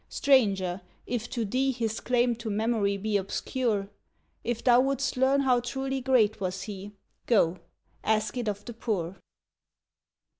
Stranger, 0.09 0.81
if 1.05 1.29
to 1.29 1.45
thee 1.45 1.71
His 1.71 1.99
claim 1.99 2.35
to 2.37 2.49
memory 2.49 2.97
be 2.97 3.17
obscure, 3.17 3.87
If 4.43 4.63
thou 4.63 4.81
wouldst 4.81 5.15
learn 5.15 5.41
how 5.41 5.59
truly 5.59 6.01
great 6.01 6.39
was 6.41 6.63
he, 6.63 6.93
Go, 7.27 7.59
ask 8.03 8.35
it 8.35 8.47
of 8.47 8.65
the 8.65 8.73
poor." 8.73 9.17